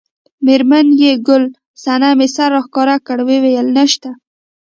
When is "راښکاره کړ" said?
2.55-3.17